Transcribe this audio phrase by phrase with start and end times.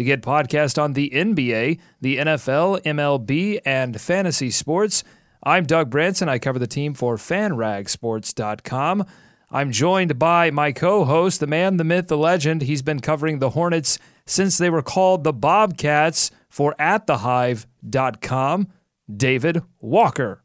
[0.00, 5.04] to get podcast on the NBA, the NFL, MLB, and fantasy sports.
[5.42, 6.26] I'm Doug Branson.
[6.26, 9.04] I cover the team for fanragsports.com.
[9.50, 12.62] I'm joined by my co host, the man, the myth, the legend.
[12.62, 18.68] He's been covering the Hornets since they were called the Bobcats for atthehive.com,
[19.14, 20.42] David Walker.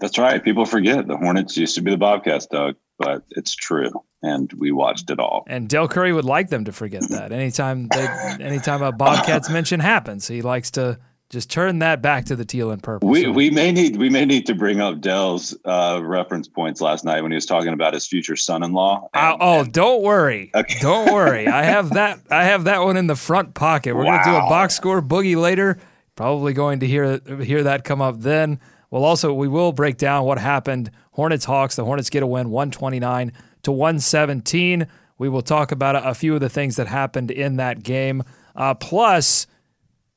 [0.00, 0.42] That's right.
[0.42, 3.92] People forget the Hornets used to be the Bobcats, Doug, but it's true.
[4.22, 5.44] And we watched it all.
[5.48, 7.32] And Dell Curry would like them to forget that.
[7.32, 8.06] Anytime they,
[8.40, 10.98] anytime a Bobcats mention happens, he likes to
[11.32, 13.08] just turn that back to the teal and purple.
[13.08, 17.04] We we may need we may need to bring up Dell's uh, reference points last
[17.04, 19.08] night when he was talking about his future son-in-law.
[19.14, 20.78] And, oh, and, don't worry, okay.
[20.80, 21.48] don't worry.
[21.48, 23.96] I have that I have that one in the front pocket.
[23.96, 24.22] We're wow.
[24.22, 25.78] gonna do a box score boogie later.
[26.14, 28.60] Probably going to hear hear that come up then.
[28.90, 30.90] Well, also we will break down what happened.
[31.12, 31.76] Hornets Hawks.
[31.76, 33.32] The Hornets get a win, one twenty nine
[33.62, 34.86] to one seventeen.
[35.18, 38.24] We will talk about a, a, few of the things that happened in that game.
[38.56, 39.46] Uh, plus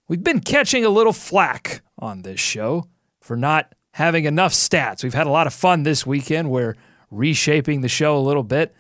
[0.08, 2.88] We've been catching a little flack on this show
[3.22, 5.04] for not having enough stats.
[5.04, 6.52] We've had a lot of fun this weekend.
[6.52, 6.76] We're
[7.10, 8.76] reshaping the show a little bit.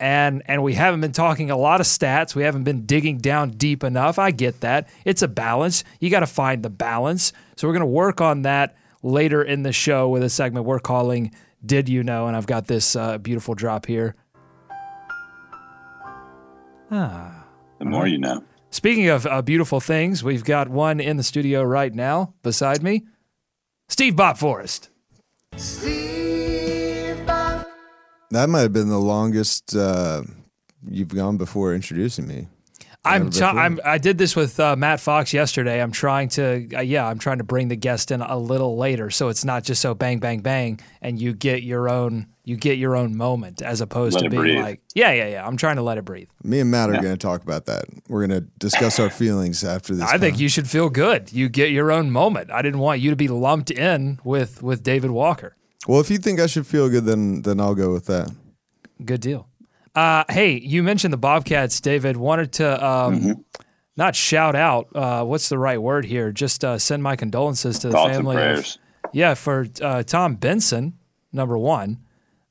[0.00, 2.34] And, and we haven't been talking a lot of stats.
[2.34, 4.18] We haven't been digging down deep enough.
[4.18, 4.88] I get that.
[5.04, 5.84] It's a balance.
[6.00, 7.34] You got to find the balance.
[7.56, 10.80] So we're going to work on that later in the show with a segment we're
[10.80, 11.32] calling
[11.64, 12.26] Did You Know?
[12.26, 14.14] And I've got this uh, beautiful drop here.
[16.90, 17.46] Ah.
[17.78, 18.44] The more you know.
[18.70, 23.04] Speaking of uh, beautiful things, we've got one in the studio right now beside me
[23.88, 24.88] Steve Bob Forrest.
[25.56, 27.66] Steve Bob.
[28.30, 30.22] That might have been the longest uh,
[30.88, 32.48] you've gone before introducing me.
[33.04, 35.82] I'm, t- I'm I did this with uh, Matt Fox yesterday.
[35.82, 39.10] I'm trying to uh, yeah, I'm trying to bring the guest in a little later
[39.10, 42.78] so it's not just so bang bang bang and you get your own you get
[42.78, 44.62] your own moment as opposed let to being breathe.
[44.62, 45.46] like yeah, yeah, yeah.
[45.46, 46.28] I'm trying to let it breathe.
[46.44, 47.02] Me and Matt are yeah.
[47.02, 47.86] going to talk about that.
[48.08, 50.08] We're going to discuss our feelings after this.
[50.08, 51.32] I think you should feel good.
[51.32, 52.50] You get your own moment.
[52.50, 55.56] I didn't want you to be lumped in with with David Walker.
[55.88, 58.30] Well, if you think I should feel good then then I'll go with that.
[59.04, 59.48] Good deal.
[59.94, 62.16] Uh, hey, you mentioned the Bobcats, David.
[62.16, 63.62] Wanted to um, mm-hmm.
[63.96, 64.88] not shout out.
[64.94, 66.32] Uh, what's the right word here?
[66.32, 68.36] Just uh, send my condolences to the Thoughts family.
[68.36, 68.76] Of,
[69.12, 70.98] yeah, for uh, Tom Benson,
[71.32, 71.98] number one,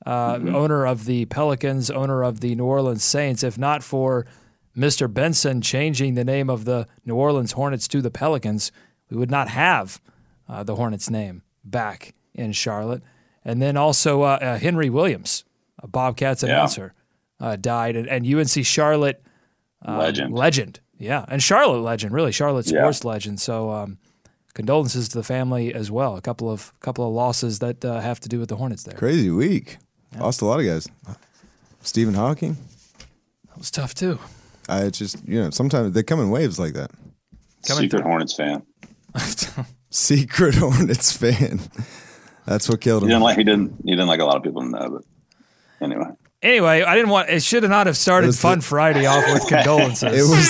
[0.06, 0.56] uh, mm-hmm.
[0.56, 3.42] owner of the Pelicans, owner of the New Orleans Saints.
[3.44, 4.28] If not for
[4.78, 5.12] Mr.
[5.12, 8.72] Benson changing the name of the New Orleans Hornets to the Pelicans,
[9.10, 10.00] we would not have
[10.48, 13.02] uh, the Hornets name back in Charlotte.
[13.44, 15.44] And then also Henry Williams,
[15.80, 16.94] a Bobcats announcer.
[16.96, 17.01] Yeah
[17.42, 19.24] uh, died, and, and, UNC Charlotte
[19.86, 23.10] uh, legend, legend, yeah, and Charlotte legend, really Charlotte sports yeah.
[23.10, 23.42] legend.
[23.42, 23.98] So um,
[24.54, 26.16] condolences to the family as well.
[26.16, 28.96] A couple of couple of losses that uh, have to do with the Hornets there.
[28.96, 29.78] Crazy week,
[30.14, 30.22] yeah.
[30.22, 30.88] lost a lot of guys.
[31.82, 32.58] Stephen Hawking,
[33.50, 34.20] that was tough too.
[34.70, 36.92] I just you know sometimes they come in waves like that.
[37.68, 38.10] Coming Secret through.
[38.10, 38.64] Hornets fan.
[39.90, 41.60] Secret Hornets fan.
[42.46, 43.10] That's what killed him.
[43.10, 45.04] He didn't like he didn't he didn't like a lot of people in that, but
[45.84, 46.06] anyway.
[46.44, 47.30] Anyway, I didn't want.
[47.30, 50.12] It should not have started Fun Friday off with condolences.
[50.12, 50.50] It was.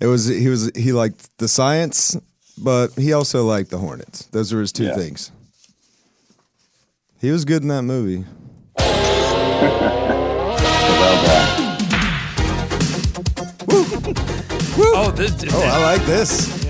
[0.00, 0.26] it was.
[0.26, 0.70] He was.
[0.76, 2.16] He liked the science,
[2.56, 4.26] but he also liked the Hornets.
[4.26, 4.94] Those were his two yeah.
[4.94, 5.32] things.
[7.20, 8.24] He was good in that movie.
[8.76, 8.96] well
[11.26, 11.78] done.
[13.66, 13.82] Woo.
[14.76, 14.92] Woo.
[14.94, 16.67] Oh, this, oh, I like this.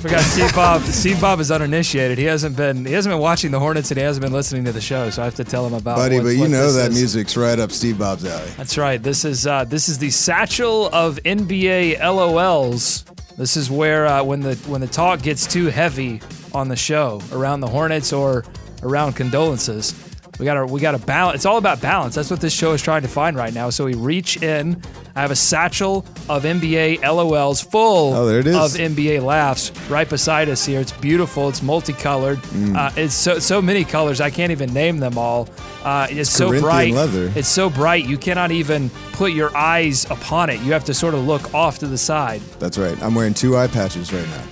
[0.00, 0.82] Forgot Steve Bob.
[0.82, 2.18] Steve Bob is uninitiated.
[2.18, 4.72] He hasn't been he hasn't been watching the Hornets and he hasn't been listening to
[4.72, 5.10] the show.
[5.10, 5.96] So I have to tell him about.
[5.96, 6.96] Buddy, what, but you know that is.
[6.98, 8.48] music's right up Steve Bob's alley.
[8.56, 9.02] That's right.
[9.02, 13.04] This is uh, this is the satchel of NBA LOLs.
[13.36, 16.20] This is where uh, when the when the talk gets too heavy
[16.54, 18.44] on the show around the Hornets or
[18.84, 19.92] around condolences,
[20.38, 21.36] we got to we got to balance.
[21.36, 22.14] It's all about balance.
[22.14, 23.70] That's what this show is trying to find right now.
[23.70, 24.80] So we reach in.
[25.16, 28.54] I have a satchel of NBA LOLs full oh, there it is.
[28.54, 30.80] of NBA laughs right beside us here.
[30.80, 31.48] It's beautiful.
[31.48, 32.38] It's multicolored.
[32.38, 32.76] Mm.
[32.76, 34.20] Uh, it's so so many colors.
[34.20, 35.48] I can't even name them all.
[35.82, 36.94] Uh, it's so bright.
[36.94, 37.32] Leather.
[37.34, 38.06] It's so bright.
[38.06, 40.60] You cannot even put your eyes upon it.
[40.60, 42.40] You have to sort of look off to the side.
[42.60, 43.00] That's right.
[43.02, 44.44] I'm wearing two eye patches right now.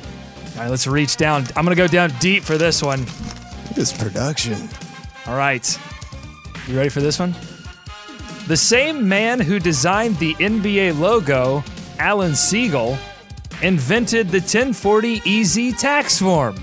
[0.56, 1.44] All right, let's reach down.
[1.54, 3.04] I'm gonna go down deep for this one.
[3.74, 4.68] This production.
[5.28, 5.78] All right.
[6.69, 7.34] You ready for this one?
[8.46, 11.64] The same man who designed the NBA logo,
[11.99, 12.96] Alan Siegel,
[13.62, 16.56] invented the 1040 EZ tax form.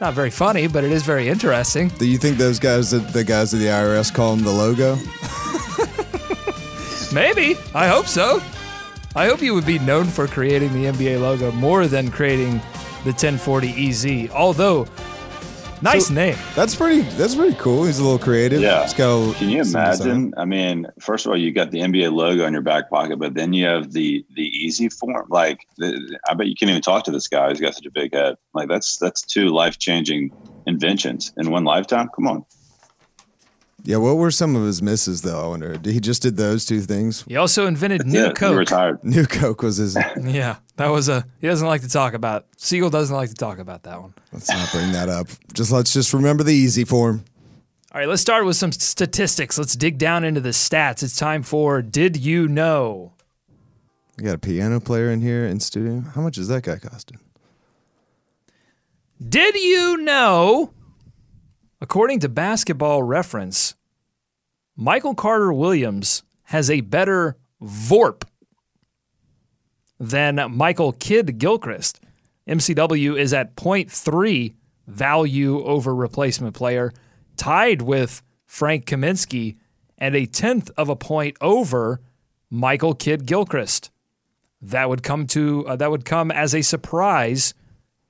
[0.00, 1.88] Not very funny, but it is very interesting.
[1.88, 4.96] Do you think those guys, the guys of the IRS, call him the logo?
[7.14, 7.56] Maybe.
[7.74, 8.42] I hope so.
[9.14, 12.52] I hope you would be known for creating the NBA logo more than creating
[13.04, 14.30] the 1040 EZ.
[14.30, 14.86] Although,
[15.82, 16.36] nice So- name.
[16.54, 17.02] That's pretty.
[17.16, 17.84] That's pretty cool.
[17.84, 18.60] He's a little creative.
[18.60, 18.84] Yeah.
[18.84, 20.08] It's got a- Can you some design.
[20.10, 20.34] imagine?
[20.36, 23.34] I mean, first of all, you got the NBA logo in your back pocket, but
[23.34, 25.26] then you have the the easy form.
[25.28, 27.48] Like, the, I bet you can't even talk to this guy.
[27.50, 28.36] He's got such a big head.
[28.54, 30.30] Like, that's that's two life changing
[30.66, 32.08] inventions in one lifetime.
[32.14, 32.44] Come on.
[33.84, 33.96] Yeah.
[33.98, 35.44] What were some of his misses though?
[35.44, 35.76] I wonder.
[35.76, 37.24] Did he just did those two things?
[37.26, 38.28] He also invented That's New it.
[38.28, 38.56] He Coke.
[38.58, 38.98] retired.
[39.04, 39.96] New Coke was his.
[40.22, 41.24] Yeah, that was a.
[41.40, 42.46] He doesn't like to talk about.
[42.56, 44.14] Siegel doesn't like to talk about that one.
[44.32, 45.28] let's not bring that up.
[45.54, 47.24] Just let's just remember the easy form.
[47.92, 49.58] All right, let's start with some statistics.
[49.58, 51.02] Let's dig down into the stats.
[51.02, 53.14] It's time for Did You Know?
[54.16, 56.04] We got a piano player in here in studio.
[56.14, 57.18] How much is that guy costing?
[59.26, 60.72] Did you know?
[61.80, 63.74] According to basketball reference,
[64.76, 68.24] Michael Carter Williams has a better VORP
[69.98, 72.00] than Michael Kidd Gilchrist.
[72.46, 74.54] MCW is at 0.3
[74.86, 76.92] value over replacement player,
[77.36, 79.56] tied with Frank Kaminsky,
[79.96, 82.00] and a tenth of a point over
[82.50, 83.90] Michael Kidd Gilchrist.
[84.60, 87.54] That would come to uh, that would come as a surprise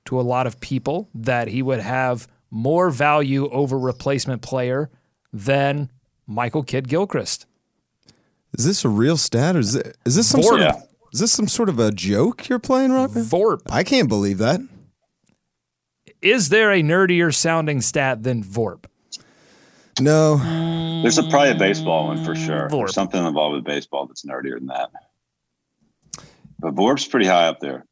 [0.05, 4.91] to a lot of people that he would have more value over replacement player
[5.33, 5.89] than
[6.27, 7.47] Michael Kidd Gilchrist.
[8.57, 10.75] Is this a real stat or is, it, is this some sort of
[11.13, 13.11] is this some sort of a joke you're playing, Rock?
[13.11, 13.61] VORP.
[13.69, 14.61] I can't believe that.
[16.21, 18.85] Is there a nerdier sounding stat than VORP?
[19.99, 20.37] No,
[21.01, 22.69] There's a probably a baseball one for sure.
[22.69, 22.79] Vorp.
[22.79, 24.89] There's something involved with baseball that's nerdier than that.
[26.59, 27.85] But Vorp's pretty high up there.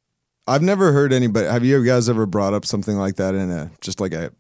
[0.48, 1.48] I've never heard anybody.
[1.48, 4.32] Have you guys ever brought up something like that in a just like a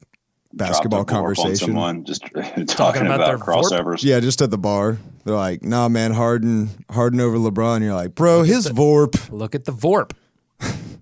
[0.53, 1.67] basketball Dropped a Vorp on conversation?
[1.67, 2.21] Someone just
[2.67, 3.63] talking, about about, their Vorp?
[3.63, 4.03] crossovers.
[4.03, 4.97] Yeah, just at the bar.
[5.25, 9.65] They're like, "Nah, man, Harden, Harden over LeBron." You're like, "Bro, his Vorp." Look at
[9.65, 10.11] the VORP.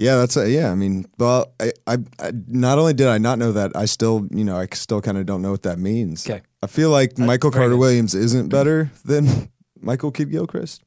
[0.00, 0.70] Yeah, that's a, yeah.
[0.70, 4.28] I mean, well, I, I, I not only did I not know that, I still,
[4.30, 6.24] you know, I still kind of don't know what that means.
[6.24, 6.40] Okay.
[6.62, 7.80] I feel like Michael Carter good.
[7.80, 10.84] Williams isn't better than Michael Kidd Gilchrist.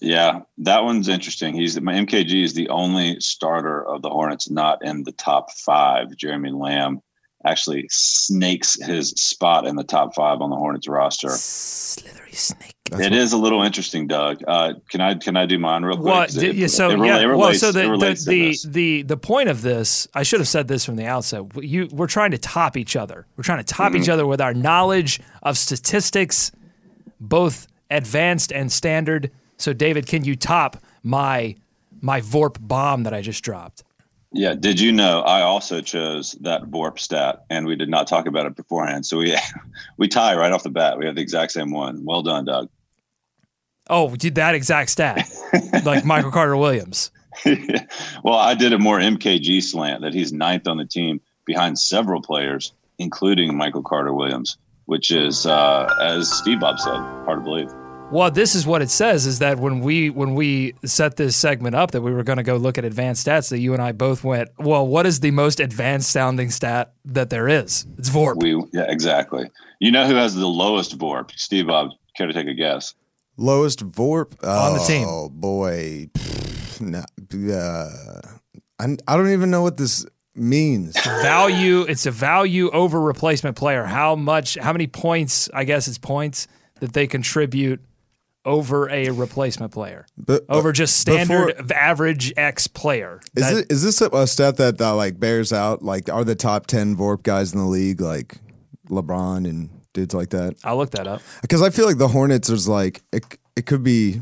[0.00, 1.54] Yeah, that one's interesting.
[1.54, 6.14] He's my MKG is the only starter of the Hornets not in the top five.
[6.16, 7.00] Jeremy Lamb
[7.46, 11.30] actually snakes his spot in the top five on the Hornets roster.
[11.30, 12.72] Slithery snake.
[12.90, 14.42] That's It is a little interesting, Doug.
[14.46, 16.06] Uh, can I can I do mine real quick?
[16.06, 16.26] What?
[16.28, 17.32] 'Cause Did it- you, so it rela- yeah.
[17.32, 20.48] it well, so it the the the, the the point of this, I should have
[20.48, 21.42] said this from the outset.
[21.60, 23.26] You, we're trying to top each other.
[23.36, 24.02] We're trying to top Mm-hmm.
[24.02, 26.52] each other with our knowledge of statistics,
[27.18, 29.30] both advanced and standard.
[29.58, 31.56] So, David, can you top my
[32.00, 33.82] my VORP bomb that I just dropped?
[34.32, 34.54] Yeah.
[34.54, 38.46] Did you know I also chose that VORP stat and we did not talk about
[38.46, 39.06] it beforehand.
[39.06, 39.36] So we
[39.96, 40.98] we tie right off the bat.
[40.98, 42.04] We have the exact same one.
[42.04, 42.68] Well done, Doug.
[43.88, 45.28] Oh, did that exact stat,
[45.84, 47.12] like Michael Carter Williams.
[48.24, 52.20] well, I did a more MKG slant that he's ninth on the team behind several
[52.20, 57.85] players, including Michael Carter Williams, which is, uh, as Steve Bob said, hard to believe.
[58.12, 61.74] Well, this is what it says: is that when we when we set this segment
[61.74, 63.92] up, that we were going to go look at advanced stats, that you and I
[63.92, 67.84] both went, well, what is the most advanced sounding stat that there is?
[67.98, 68.42] It's VORP.
[68.42, 69.50] We, yeah, exactly.
[69.80, 71.32] You know who has the lowest VORP?
[71.36, 72.94] Steve Bob, care to take a guess?
[73.36, 75.06] lowest Vorp On the team.
[75.08, 78.20] Oh boy, Pfft, no, uh,
[78.78, 80.98] I, I don't even know what this means.
[81.04, 81.82] value.
[81.82, 83.84] It's a value over replacement player.
[83.84, 84.56] How much?
[84.56, 85.50] How many points?
[85.52, 86.46] I guess it's points
[86.80, 87.80] that they contribute
[88.46, 93.20] over a replacement player, But over just standard before- average X player.
[93.36, 95.82] Is That- it is this a, a stat that uh, like bears out?
[95.82, 98.38] Like, are the top ten Vorp guys in the league like
[98.88, 100.54] LeBron and dudes like that?
[100.64, 101.20] I'll look that up.
[101.42, 103.24] Because I feel like the Hornets is like it.
[103.56, 104.20] It could be.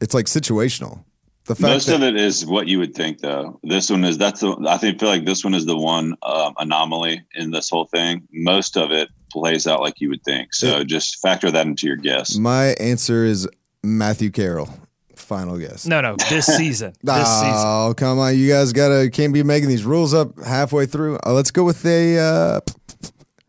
[0.00, 1.04] It's like situational.
[1.46, 3.58] The fact Most that of it is what you would think, though.
[3.62, 6.52] This one is that's the I think feel like this one is the one um,
[6.58, 8.28] anomaly in this whole thing.
[8.32, 10.54] Most of it plays out like you would think.
[10.54, 12.36] So just factor that into your guess.
[12.36, 13.48] my answer is
[13.82, 14.68] Matthew Carroll.
[15.16, 15.86] Final guess.
[15.86, 16.94] No, no, this season.
[17.02, 17.52] This season.
[17.54, 18.36] Oh come on!
[18.38, 21.18] You guys gotta can't be making these rules up halfway through.
[21.26, 22.18] Uh, let's go with a.
[22.18, 22.60] Uh,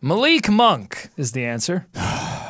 [0.02, 1.88] Malik Monk is the answer.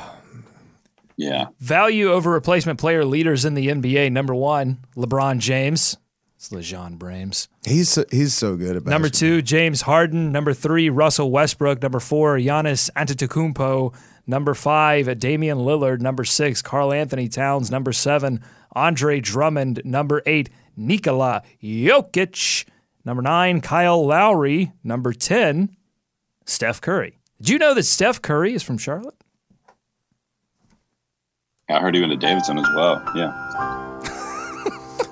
[1.22, 4.10] Yeah, Value over replacement player leaders in the NBA.
[4.10, 5.98] Number one, LeBron James,
[6.40, 7.50] It's LeJean Brames.
[7.66, 9.40] He's so, he's so good at Number basketball.
[9.40, 10.32] two, James Harden.
[10.32, 11.82] Number three, Russell Westbrook.
[11.82, 13.94] Number four, Giannis Antetokounmpo.
[14.26, 16.00] Number five, Damian Lillard.
[16.00, 17.70] Number six, Karl Anthony Towns.
[17.70, 18.42] Number seven,
[18.74, 19.82] Andre Drummond.
[19.84, 22.64] Number eight, Nikola Jokic.
[23.04, 24.72] Number nine, Kyle Lowry.
[24.82, 25.76] Number 10,
[26.46, 27.20] Steph Curry.
[27.42, 29.22] Did you know that Steph Curry is from Charlotte?
[31.70, 33.04] I heard he went to Davidson as well.
[33.14, 33.89] Yeah.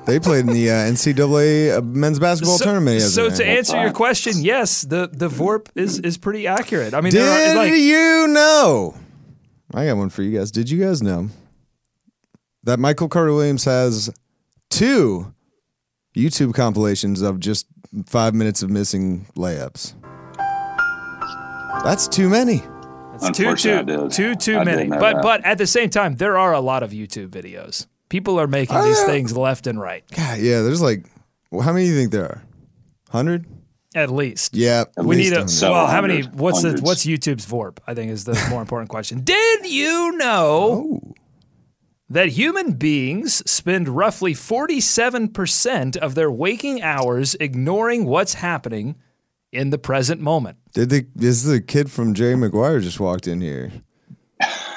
[0.08, 3.02] They played in the uh, NCAA uh, men's basketball so, tournament.
[3.02, 3.52] So yesterday.
[3.52, 6.94] to answer your question, yes, the the VORP is is pretty accurate.
[6.94, 8.96] I mean, Did are, like, you know?
[9.74, 10.50] I got one for you guys.
[10.50, 11.28] Did you guys know
[12.64, 14.10] that Michael Carter Williams has
[14.70, 15.34] two
[16.16, 17.68] YouTube compilations of just
[18.06, 19.94] five minutes of missing layups?
[21.84, 22.64] That's too many.
[23.14, 24.12] It's too too Unfortunately, I did.
[24.12, 24.88] too too many.
[24.88, 25.22] But that.
[25.22, 27.88] but at the same time, there are a lot of YouTube videos.
[28.10, 29.06] People are making these yeah.
[29.06, 31.06] things left and right, God, yeah, there's like,
[31.52, 32.44] well, how many do you think there are?
[33.10, 33.46] Hundred?
[33.96, 34.56] at least.
[34.56, 35.50] Yeah, at we least need a 100.
[35.50, 35.88] So well.
[35.88, 36.22] How many?
[36.22, 37.80] hundreds, What's the what's YouTube's VORP?
[37.88, 39.22] I think is the more important question.
[39.24, 41.14] Did you know Oh.
[42.10, 48.96] that human beings spend roughly forty-seven percent of their waking hours ignoring what's happening
[49.52, 50.58] in the present moment?
[50.74, 53.72] Did the is the kid from Jerry Maguire just walked in here?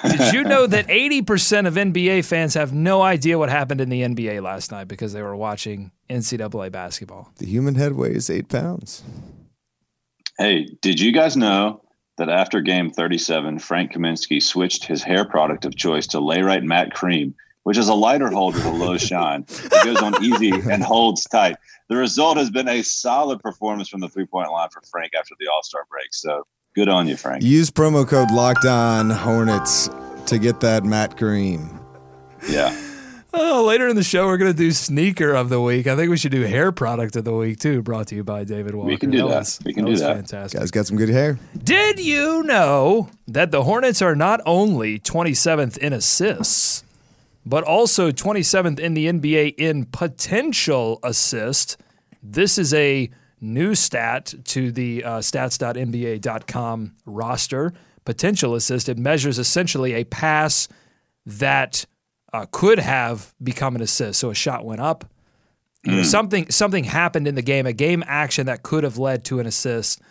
[0.02, 4.02] Did you know that 80% of NBA fans have no idea what happened in the
[4.02, 7.32] NBA last night because they were watching NCAA basketball?
[7.36, 9.02] The human head weighs eight pounds.
[10.38, 11.82] Hey, did you guys know
[12.20, 16.92] that after game 37, Frank Kaminsky switched his hair product of choice to Layrite Matte
[16.92, 19.44] Cream, which is a lighter hold with a low shine.
[19.48, 21.56] It goes on easy and holds tight.
[21.88, 25.34] The result has been a solid performance from the three point line for Frank after
[25.40, 26.12] the All Star break.
[26.12, 27.42] So good on you, Frank.
[27.42, 29.88] Use promo code Locked On Hornets
[30.26, 31.78] to get that matte cream.
[32.48, 32.76] Yeah.
[33.32, 35.86] Oh, later in the show, we're going to do sneaker of the week.
[35.86, 38.42] I think we should do hair product of the week too, brought to you by
[38.42, 38.88] David Walker.
[38.88, 39.24] We can do that.
[39.26, 40.16] Was, We can that do was that.
[40.16, 40.58] fantastic.
[40.58, 41.38] Guys got some good hair.
[41.62, 46.82] Did you know that the Hornets are not only 27th in assists,
[47.46, 51.76] but also 27th in the NBA in potential assist?
[52.24, 57.72] This is a new stat to the uh, stats.nba.com roster.
[58.04, 58.88] Potential assist.
[58.88, 60.68] It measures essentially a pass
[61.26, 61.86] that
[62.32, 64.20] uh, could have become an assist.
[64.20, 65.04] So a shot went up.
[65.82, 69.24] You know, something something happened in the game, a game action that could have led
[69.26, 70.02] to an assist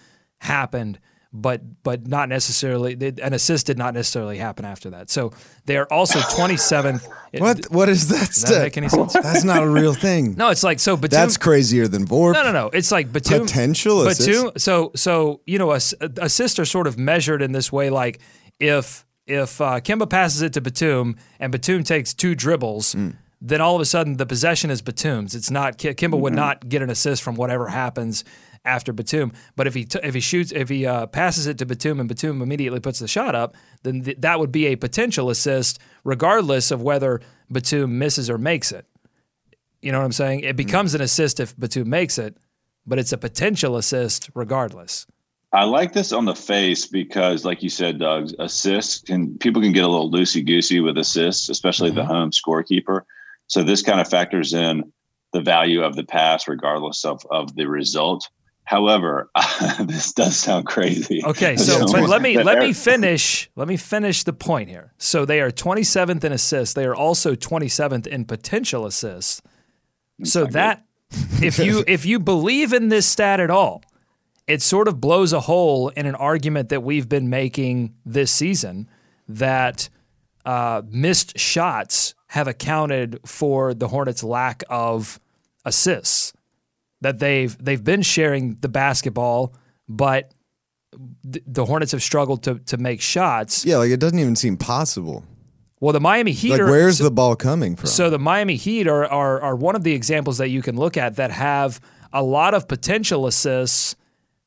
[0.42, 1.00] happened,
[1.32, 5.10] but but not necessarily an assist did not necessarily happen after that.
[5.12, 5.32] So
[5.66, 7.08] they are also 27th.
[7.40, 7.66] What?
[7.72, 8.28] What is that?
[8.28, 9.14] Does that make any sense?
[9.14, 10.36] That's not a real thing.
[10.38, 10.98] No, it's like so.
[10.98, 12.34] Batum, That's crazier than Vorp.
[12.34, 12.68] no, no, no.
[12.74, 14.52] It's like Batum Potential Batum.
[14.58, 17.90] So, so you know, ass- assists are sort of measured in this way.
[17.92, 18.20] Like
[18.60, 23.10] if if uh, Kemba passes it to Batum and Batum takes two dribbles, Hmm.
[23.40, 25.36] then all of a sudden the possession is Batum's.
[25.36, 28.24] It's not Ki- Kemba would not get an assist from whatever happens
[28.66, 29.32] after Batum.
[29.56, 32.10] But if he t- if he shoots if he uh, passes it to Batum and
[32.10, 36.72] Batum immediately puts the shot up, then th- that would be a potential assist, regardless
[36.72, 38.86] of whether Batum misses or makes it.
[39.82, 40.42] You know what I'm saying?
[40.42, 42.38] It becomes an assist if Batum makes it,
[42.86, 45.06] but it's a potential assist regardless.
[45.52, 49.72] I like this on the face because, like you said, Doug, assists can people can
[49.72, 53.02] get a little loosey goosey with assists, especially the home scorekeeper.
[53.48, 54.92] So this kind of factors in
[55.34, 58.30] the value of the pass, regardless of of the result.
[58.70, 59.32] However,
[59.80, 61.24] this does sound crazy.
[61.26, 64.94] Okay, so let me let me finish let me finish the point here.
[65.00, 66.76] So they are 27th in assists.
[66.76, 69.42] They are also 27th in potential assists.
[70.24, 70.86] So that
[71.42, 73.82] if you if you believe in this stat at all,
[74.46, 78.88] it sort of blows a hole in an argument that we've been making this season
[79.28, 79.90] that
[80.46, 85.20] uh, missed shots have accounted for the Hornets' lack of
[85.66, 86.34] assists.
[87.02, 89.56] That they've they've been sharing the basketball,
[89.88, 90.34] but
[91.32, 93.66] th- the Hornets have struggled to to make shots.
[93.66, 95.24] Yeah, like it doesn't even seem possible.
[95.82, 97.88] Well, the Miami Heat Like are where's so, the ball coming from?
[97.88, 100.98] so the Miami Heat are, are are one of the examples that you can look
[100.98, 101.80] at that have
[102.12, 103.96] a lot of potential assists,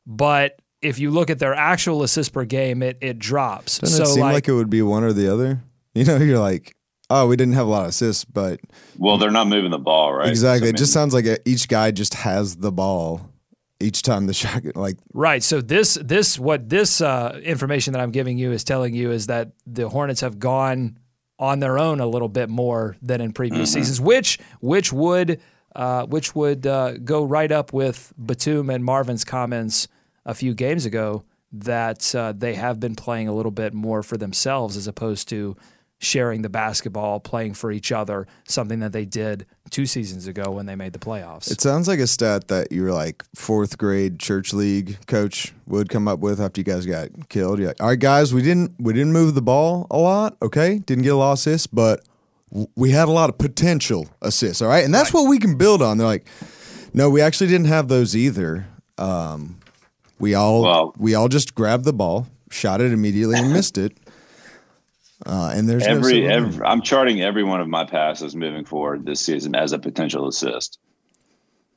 [0.06, 3.78] but if you look at their actual assists per game, it it drops.
[3.78, 5.62] Doesn't so it seem like, like, it would be one or the other?
[5.94, 6.76] You know, you're like,
[7.12, 8.60] oh, we didn't have a lot of assists, but
[8.98, 10.28] Well, they're not moving the ball, right?
[10.28, 10.68] exactly.
[10.68, 13.28] So, I it just sounds like each guy just has the ball
[13.80, 14.62] each time the shot.
[14.74, 15.42] Like Right.
[15.42, 19.26] So this this what this uh, information that I'm giving you is telling you is
[19.26, 20.98] that the Hornets have gone
[21.38, 25.40] on their own a little bit more than in previous seasons, which which would
[25.74, 29.88] uh, which would uh, go right up with Batum and Marvin's comments
[30.24, 34.16] a few games ago that uh, they have been playing a little bit more for
[34.16, 35.56] themselves as opposed to
[36.02, 40.66] sharing the basketball, playing for each other, something that they did two seasons ago when
[40.66, 41.48] they made the playoffs.
[41.50, 46.08] It sounds like a stat that your like fourth grade church league coach would come
[46.08, 47.60] up with after you guys got killed.
[47.60, 50.80] You're like, all right, guys, we didn't we didn't move the ball a lot, okay?
[50.80, 52.02] Didn't get a lot of assists, but
[52.74, 54.60] we had a lot of potential assists.
[54.60, 55.98] All right, and that's what we can build on.
[55.98, 56.26] They're like,
[56.92, 58.66] no, we actually didn't have those either.
[58.98, 59.60] Um,
[60.18, 63.96] we all Well- we all just grabbed the ball, shot it immediately, and missed it.
[65.24, 66.48] Uh, and there's every, silver lining.
[66.48, 70.26] every I'm charting every one of my passes moving forward this season as a potential
[70.26, 70.78] assist.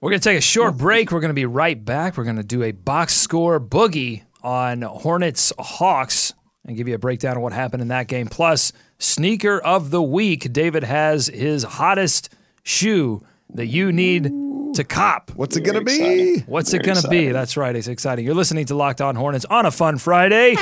[0.01, 1.11] We're going to take a short break.
[1.11, 2.17] We're going to be right back.
[2.17, 6.33] We're going to do a box score boogie on Hornets Hawks
[6.65, 8.27] and give you a breakdown of what happened in that game.
[8.27, 10.51] Plus, sneaker of the week.
[10.51, 12.33] David has his hottest
[12.63, 13.23] shoe
[13.53, 14.31] that you need
[14.75, 15.31] to cop.
[15.35, 15.95] What's it gonna be?
[15.95, 16.39] exciting.
[16.47, 17.29] What's it going to be?
[17.29, 17.75] That's right.
[17.75, 18.25] It's exciting.
[18.25, 20.55] You're listening to Locked On Hornets on a fun Friday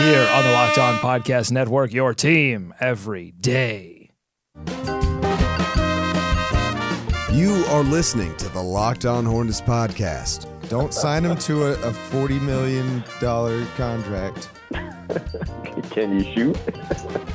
[0.00, 4.10] here on the Locked On Podcast Network, your team every day.
[7.32, 10.46] You are listening to the Locked On Hornets podcast.
[10.68, 14.48] Don't sign him to a, a forty million dollar contract.
[15.90, 16.56] Can you shoot?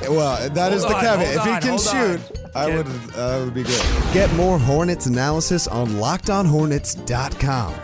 [0.08, 1.34] Well, that is Hold the on, caveat.
[1.36, 2.18] If he on, can hold on.
[2.18, 2.20] shoot,
[2.54, 2.86] I would.
[2.86, 2.90] Uh,
[3.38, 3.82] that would be good.
[4.12, 7.74] Get more Hornets analysis on LockedOnHornets.com.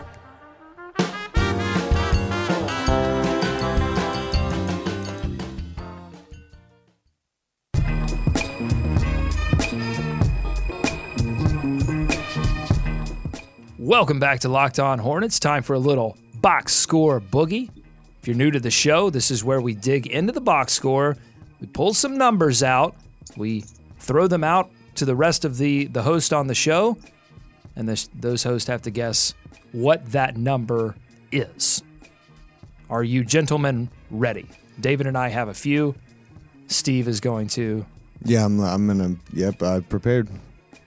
[13.92, 15.38] Welcome back to Locked On Hornets.
[15.38, 17.68] Time for a little box score boogie.
[18.22, 21.18] If you're new to the show, this is where we dig into the box score.
[21.60, 22.96] We pull some numbers out.
[23.36, 23.64] We
[23.98, 26.96] throw them out to the rest of the the host on the show,
[27.76, 29.34] and this, those hosts have to guess
[29.72, 30.96] what that number
[31.30, 31.82] is.
[32.88, 34.48] Are you gentlemen ready?
[34.80, 35.94] David and I have a few.
[36.66, 37.84] Steve is going to.
[38.24, 38.58] Yeah, I'm.
[38.58, 39.16] I'm gonna.
[39.34, 40.30] Yep, I prepared.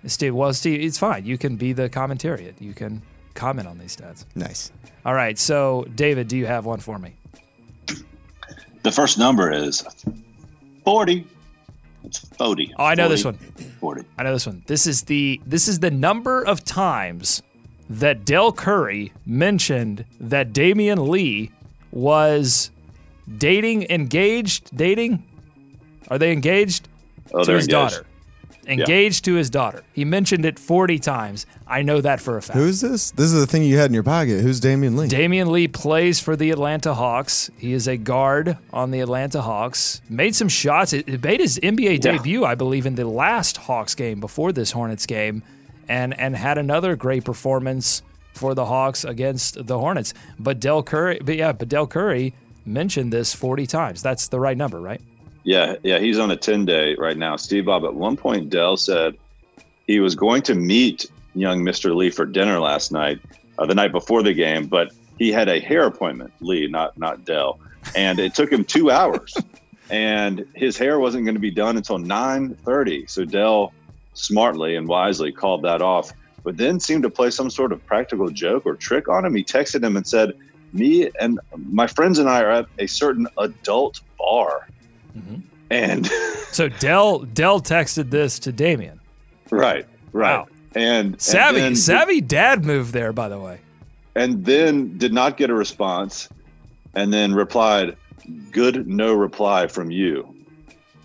[0.08, 1.26] Steve, well, Steve, it's fine.
[1.26, 2.54] You can be the commentariat.
[2.60, 3.02] You can
[3.34, 4.26] comment on these stats.
[4.36, 4.72] Nice.
[5.06, 5.38] All right.
[5.38, 7.14] So, David, do you have one for me?
[8.84, 9.84] The first number is
[10.84, 11.26] 40.
[12.04, 12.74] It's 40.
[12.78, 13.34] Oh, I know this one.
[13.80, 14.04] 40.
[14.18, 14.64] I know this one.
[14.68, 17.42] This is the this is the number of times
[17.90, 21.52] that Dell Curry mentioned that Damian Lee
[21.92, 22.70] was
[23.38, 25.24] dating, engaged, dating.
[26.10, 26.88] Are they engaged
[27.34, 27.96] Oh, to they're his engaged.
[27.96, 28.06] daughter?
[28.68, 29.84] Engaged to his daughter.
[29.94, 31.46] He mentioned it 40 times.
[31.68, 32.58] I know that for a fact.
[32.58, 33.12] Who's this?
[33.12, 34.42] This is the thing you had in your pocket.
[34.42, 35.08] Who's Damian Lee?
[35.08, 37.50] Damian Lee plays for the Atlanta Hawks.
[37.58, 40.02] He is a guard on the Atlanta Hawks.
[40.10, 40.94] Made some shots.
[40.94, 42.12] It, it made his NBA Yeah.
[42.18, 45.44] debut, I believe, in the last Hawks game before this Hornets game,
[45.88, 48.02] and and had another great performance
[48.34, 50.14] for the Hawks against the Hornets.
[50.40, 52.34] But Dell Curry, but yeah, but Dell Curry
[52.66, 54.02] mentioned this 40 times.
[54.02, 55.00] That's the right number, right?
[55.46, 57.36] Yeah, yeah, he's on a 10 day right now.
[57.36, 59.16] Steve Bob, at one point, Dell said
[59.86, 61.06] he was going to meet
[61.36, 61.96] young Mr.
[61.96, 63.20] Lee for dinner last night,
[63.60, 67.24] uh, the night before the game, but he had a hair appointment, Lee, not not
[67.26, 67.60] Dell,
[67.96, 69.36] and it took him two hours,
[69.92, 73.08] and his hair wasn't going to be done until 9:30.
[73.08, 73.72] So Dell
[74.14, 76.12] smartly and wisely called that off,
[76.44, 79.36] but then seemed to play some sort of practical joke or trick on him.
[79.36, 80.34] He texted him and said,
[80.74, 84.68] "Me and my friends and I are at a certain adult bar."
[85.70, 86.06] And
[86.52, 89.00] So Dell Dell texted this to Damian.
[89.50, 90.38] right, right.
[90.40, 90.48] Wow.
[90.76, 93.60] And and Savvy, then- savvy dad move there, by the way.
[94.16, 96.28] and then did not get a response,
[96.94, 97.96] and then replied,
[98.52, 100.28] "Good, no reply from you."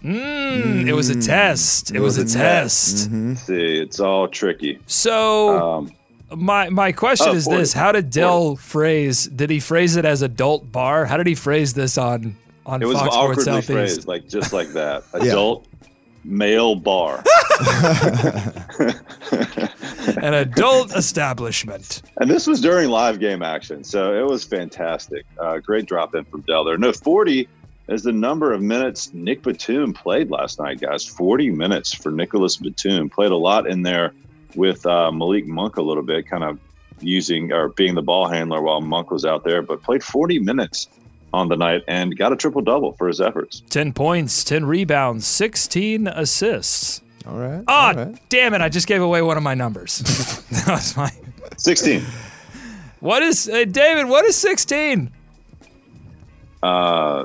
[0.05, 1.91] Mm, it was a test.
[1.95, 3.11] It, was, a test.
[3.11, 3.37] Mhm.
[3.37, 4.79] See, it's all tricky.
[4.87, 5.93] So Um,
[6.35, 7.59] my my question Oh, is 40.
[7.61, 9.27] this: How did Dell phrase?
[9.27, 11.05] Did he phrase it as adult bar?
[11.07, 12.37] How did he phrase this on
[12.71, 13.67] on it was Fox awkwardly Southeast?
[13.69, 15.05] phrased, like just like that.
[15.13, 15.67] Adult
[16.25, 17.23] male bar.
[20.23, 22.03] An adult establishment.
[22.19, 25.25] And this was during live game action, so it was fantastic.
[25.39, 26.79] Uh, great drop in from Dell there.
[26.79, 27.49] No, 40
[27.89, 31.05] is the number of minutes Nick Batum played last night, guys.
[31.05, 33.11] 40 minutes for Nicholas Batum.
[33.11, 34.13] Played a lot in there
[34.55, 36.59] with uh, Malik Monk a little bit, kind of
[37.01, 40.89] using or being the ball handler while Monk was out there, but played 40 minutes
[41.33, 43.63] on the night and got a triple double for his efforts.
[43.71, 47.03] Ten points, ten rebounds, sixteen assists.
[47.27, 47.63] All right.
[47.69, 48.29] Oh, all right.
[48.29, 48.61] damn it!
[48.61, 49.99] I just gave away one of my numbers.
[50.51, 51.11] that was my.
[51.57, 52.03] 16.
[53.01, 54.09] What is uh, David?
[54.09, 55.11] What is sixteen?
[56.63, 57.25] Uh,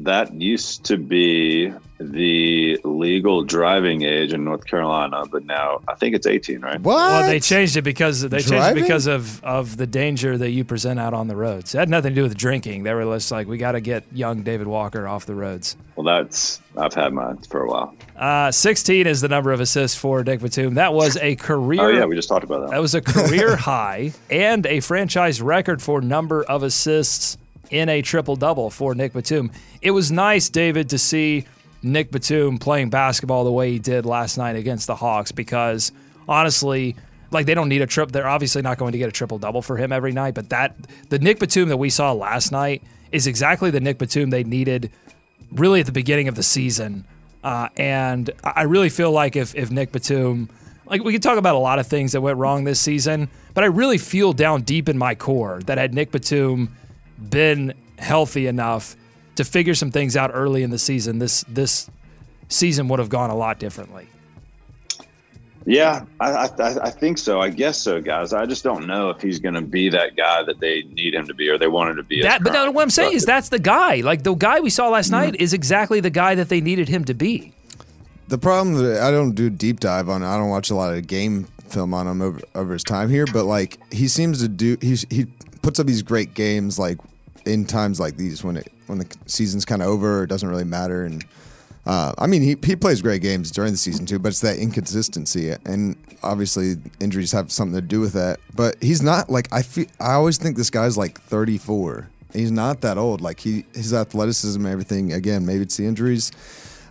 [0.00, 6.16] that used to be the legal driving age in North Carolina, but now I think
[6.16, 6.80] it's 18, right?
[6.80, 6.96] What?
[6.96, 10.64] Well, they changed it because they changed it because of, of the danger that you
[10.64, 11.74] present out on the roads.
[11.74, 12.82] It had nothing to do with drinking.
[12.82, 15.76] They were just like, we got to get young David Walker off the roads.
[15.94, 17.94] Well, that's I've had mine for a while.
[18.16, 20.74] Uh, 16 is the number of assists for Nick Batum.
[20.74, 21.80] That was a career.
[21.80, 22.70] Oh yeah, we just talked about that.
[22.70, 27.38] That was a career high and a franchise record for number of assists
[27.74, 29.50] in a triple double for Nick Batum.
[29.82, 31.44] It was nice, David, to see
[31.82, 35.90] Nick Batum playing basketball the way he did last night against the Hawks because
[36.28, 36.94] honestly,
[37.32, 38.12] like they don't need a trip.
[38.12, 40.76] They're obviously not going to get a triple double for him every night, but that
[41.08, 44.92] the Nick Batum that we saw last night is exactly the Nick Batum they needed
[45.50, 47.04] really at the beginning of the season.
[47.42, 50.48] Uh, and I really feel like if, if Nick Batum,
[50.86, 53.64] like we could talk about a lot of things that went wrong this season, but
[53.64, 56.70] I really feel down deep in my core that had Nick Batum
[57.18, 58.96] been healthy enough
[59.36, 61.90] to figure some things out early in the season, this this
[62.48, 64.08] season would have gone a lot differently.
[65.66, 67.40] Yeah, I, I I think so.
[67.40, 68.34] I guess so, guys.
[68.34, 71.26] I just don't know if he's going to be that guy that they need him
[71.26, 72.20] to be or they want him to be.
[72.20, 72.74] as That, but no, current.
[72.74, 73.96] what I'm saying is that's the guy.
[73.96, 75.12] Like the guy we saw last hmm.
[75.12, 77.54] night is exactly the guy that they needed him to be.
[78.28, 80.22] The problem that I don't do deep dive on.
[80.22, 83.26] I don't watch a lot of game film on him over, over his time here,
[83.26, 84.76] but like he seems to do.
[84.82, 85.26] He's he
[85.64, 86.98] puts up these great games like
[87.46, 90.22] in times like these when it when the season's kind of over.
[90.24, 91.04] It doesn't really matter.
[91.04, 91.24] And
[91.86, 94.58] uh, I mean, he he plays great games during the season too, but it's that
[94.58, 98.38] inconsistency, and obviously injuries have something to do with that.
[98.54, 99.86] But he's not like I feel.
[100.00, 102.08] I always think this guy's like 34.
[102.32, 103.20] He's not that old.
[103.20, 105.12] Like he his athleticism, and everything.
[105.12, 106.32] Again, maybe it's the injuries.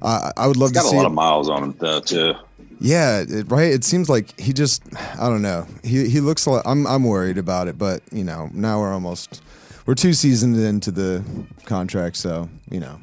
[0.01, 1.99] Uh, I would love He's got to a lot him- of miles on him though
[2.01, 2.33] too.
[2.79, 3.71] Yeah, it, right.
[3.71, 4.83] It seems like he just
[5.19, 5.65] I don't know.
[5.83, 9.41] He he looks like I'm I'm worried about it, but you know now we're almost
[9.85, 11.23] we're two seasons into the
[11.65, 12.99] contract, so you know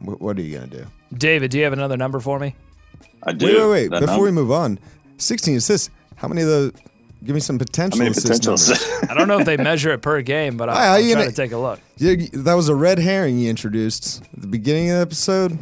[0.00, 0.86] what, what are you gonna do?
[1.16, 2.54] David, do you have another number for me?
[3.22, 3.46] I do.
[3.46, 3.90] Wait, wait, wait.
[3.90, 4.78] That Before we move on,
[5.16, 5.90] 16 assists.
[6.16, 6.74] How many of the?
[7.24, 9.10] Give me some potential I mean, assist potential.
[9.10, 11.12] I don't know if they measure it per game, but Hi, I, how I'll you
[11.14, 11.80] try gonna- to take a look.
[11.96, 15.58] Yeah, that was a red herring you introduced at the beginning of the episode.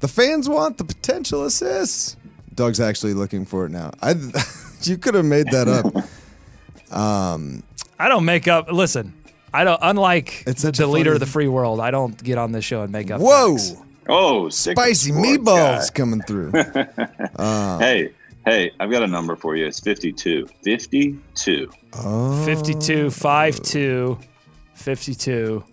[0.00, 2.16] The fans want the potential assists.
[2.54, 3.92] Doug's actually looking for it now.
[4.02, 4.14] I,
[4.82, 6.94] you could have made that up.
[6.96, 7.62] Um,
[7.98, 8.70] I don't make up.
[8.72, 9.12] Listen,
[9.52, 9.78] I don't.
[9.82, 12.82] Unlike It's the, such leader of the free world, I don't get on this show
[12.82, 13.20] and make up.
[13.20, 13.76] Whoa, facts.
[14.08, 15.94] oh, sick spicy meatballs guy.
[15.94, 16.52] coming through.
[17.36, 18.12] Um, hey,
[18.44, 19.66] hey, I've got a number for you.
[19.66, 20.46] It's 52.
[20.62, 21.70] 52.
[21.94, 24.18] Oh, 52, 52,
[24.74, 25.64] 52.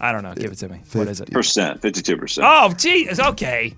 [0.00, 0.34] I don't know.
[0.34, 0.80] Give it to me.
[0.92, 1.30] What is it?
[1.30, 1.80] Percent.
[1.80, 2.40] 52%.
[2.42, 3.18] Oh, geez.
[3.18, 3.74] Okay.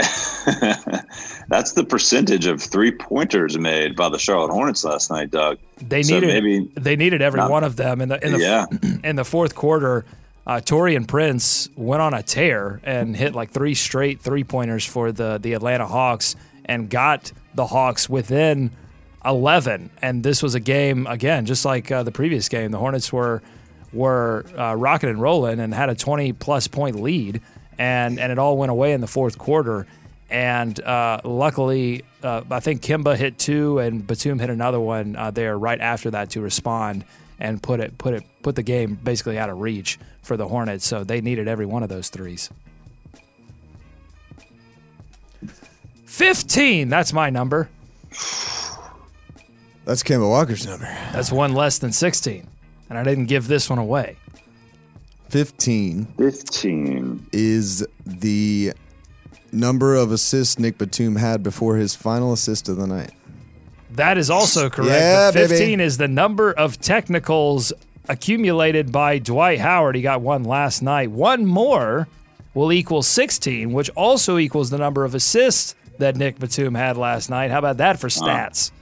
[1.48, 5.58] That's the percentage of three pointers made by the Charlotte Hornets last night, Doug.
[5.78, 8.38] They So needed maybe- they needed every Not- one of them in the in the
[8.40, 8.66] Yeah.
[9.04, 10.04] in the fourth quarter.
[10.46, 15.12] Uh, Taurean Prince went on a tear and hit like three straight three pointers for
[15.12, 16.34] the the Atlanta Hawks
[16.64, 18.70] and got the Hawks within
[19.24, 19.90] eleven.
[20.00, 22.70] And this was a game again, just like uh, the previous game.
[22.70, 23.42] The Hornets were
[23.92, 27.40] were uh, rocking and rolling and had a twenty plus point lead,
[27.80, 29.86] and and it all went away in the fourth quarter.
[30.28, 35.32] And uh, luckily, uh, I think Kemba hit two, and Batum hit another one uh,
[35.32, 37.04] there right after that to respond
[37.40, 40.86] and put it put it put the game basically out of reach for the Hornets.
[40.86, 42.50] So they needed every one of those threes.
[46.04, 46.90] Fifteen.
[46.90, 47.70] That's my number.
[49.86, 50.84] that's Kemba Walker's number.
[51.12, 52.46] That's one less than sixteen,
[52.90, 54.16] and I didn't give this one away.
[55.30, 57.28] 15 15.
[57.32, 58.72] is the
[59.52, 63.12] number of assists Nick Batum had before his final assist of the night.
[63.92, 64.90] That is also correct.
[64.90, 65.48] Yeah, but baby.
[65.48, 67.72] 15 is the number of technicals
[68.08, 69.96] accumulated by Dwight Howard.
[69.96, 71.10] He got one last night.
[71.10, 72.08] One more
[72.54, 77.30] will equal 16, which also equals the number of assists that Nick Batum had last
[77.30, 77.50] night.
[77.50, 78.72] How about that for stats?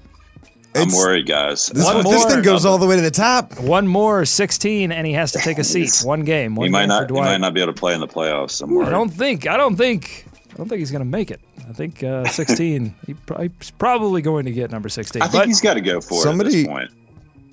[0.74, 1.66] I'm It's- worried, guys.
[1.68, 2.30] This, One this more.
[2.30, 3.58] thing goes all the way to the top.
[3.58, 5.90] One more, 16, and he has to take a seat.
[6.04, 6.54] One game.
[6.54, 7.08] One He might game not.
[7.08, 8.62] for He might not be able to play in the playoffs.
[8.62, 9.46] I'm I don't think.
[9.46, 10.26] I don't think.
[10.52, 11.40] I don't think he's going to make it.
[11.68, 12.94] I think uh, 16.
[13.06, 15.22] he probably, he's probably going to get number 16.
[15.22, 16.88] I think but he's got to go for it Somebody- this.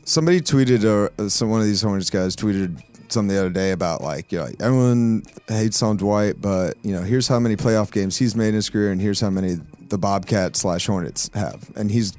[0.07, 3.71] Somebody tweeted, or uh, some one of these Hornets guys tweeted something the other day
[3.71, 7.55] about like, you know, like, everyone hates on Dwight, but you know, here's how many
[7.55, 9.57] playoff games he's made in his career, and here's how many
[9.89, 12.13] the Bobcat slash Hornets have, and he's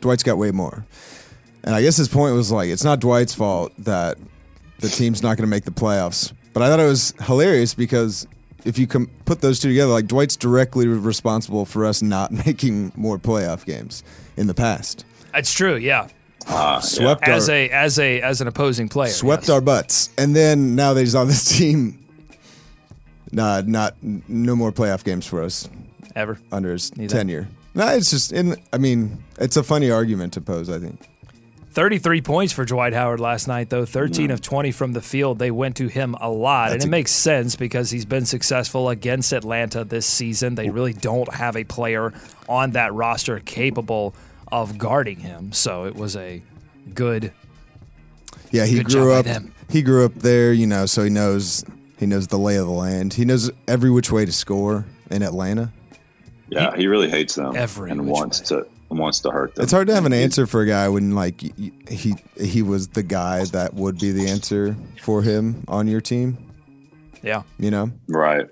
[0.00, 0.84] Dwight's got way more.
[1.62, 4.16] And I guess his point was like, it's not Dwight's fault that
[4.78, 6.32] the team's not going to make the playoffs.
[6.52, 8.26] But I thought it was hilarious because
[8.64, 12.92] if you com- put those two together, like Dwight's directly responsible for us not making
[12.96, 14.02] more playoff games
[14.36, 15.04] in the past.
[15.32, 15.76] That's true.
[15.76, 16.08] Yeah.
[16.48, 19.12] Ah, Swept As our, a as a as an opposing player.
[19.12, 19.50] swept yes.
[19.50, 21.98] our butts, and then now that he's on this team,
[23.32, 25.68] Nah, not no more playoff games for us
[26.16, 26.38] Ever.
[26.50, 27.14] under his Neither.
[27.14, 27.48] tenure.
[27.74, 28.56] No, it's just in.
[28.72, 30.68] I mean, it's a funny argument to pose.
[30.68, 31.08] I think.
[31.72, 33.86] 33 points for Dwight Howard last night, though.
[33.86, 35.38] 13 of 20 from the field.
[35.38, 36.70] They went to him a lot.
[36.70, 40.56] That's and it a- makes sense because he's been successful against Atlanta this season.
[40.56, 42.12] They really don't have a player
[42.48, 44.16] on that roster capable
[44.50, 45.52] of guarding him.
[45.52, 46.42] So it was a
[46.92, 47.32] good.
[48.50, 49.26] Yeah, he Good grew up.
[49.68, 51.64] He grew up there, you know, so he knows
[51.98, 53.14] he knows the lay of the land.
[53.14, 55.72] He knows every which way to score in Atlanta.
[56.50, 58.60] Yeah, he really hates them Every and wants way.
[58.62, 59.62] to wants to hurt them.
[59.62, 62.60] It's hard to have an answer for a guy when like y- y- he he
[62.62, 66.36] was the guy that would be the answer for him on your team.
[67.22, 67.42] Yeah.
[67.58, 68.46] You know, Right.